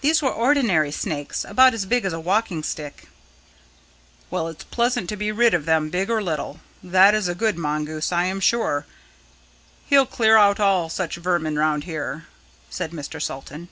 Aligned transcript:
"These 0.00 0.22
were 0.22 0.32
ordinary 0.32 0.90
snakes, 0.90 1.44
about 1.44 1.74
as 1.74 1.84
big 1.84 2.06
as 2.06 2.14
a 2.14 2.18
walking 2.18 2.62
stick." 2.62 3.08
"Well, 4.30 4.48
it's 4.48 4.64
pleasant 4.64 5.06
to 5.10 5.18
be 5.18 5.30
rid 5.32 5.52
of 5.52 5.66
them, 5.66 5.90
big 5.90 6.08
or 6.08 6.22
little. 6.22 6.60
That 6.82 7.12
is 7.14 7.28
a 7.28 7.34
good 7.34 7.58
mongoose, 7.58 8.10
I 8.10 8.24
am 8.24 8.40
sure; 8.40 8.86
he'll 9.84 10.06
clear 10.06 10.38
out 10.38 10.58
all 10.60 10.88
such 10.88 11.16
vermin 11.16 11.58
round 11.58 11.84
here," 11.84 12.26
said 12.70 12.92
Mr. 12.92 13.20
Salton. 13.20 13.68